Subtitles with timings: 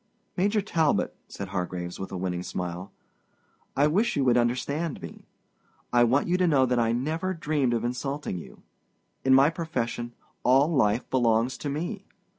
[0.35, 2.91] "Major Talbot," said Hargraves, with a winning smile,
[3.77, 5.27] "I wish you would understand me.
[5.93, 8.63] I want you to know that I never dreamed of insulting you.
[9.23, 12.07] In my profession, all life belongs to me.